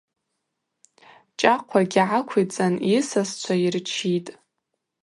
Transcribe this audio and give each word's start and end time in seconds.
Чӏахъвагьи 1.39 2.03
гӏаквицӏан 2.09 2.73
йысасчва 2.91 3.53
йырчитӏ. 3.63 4.31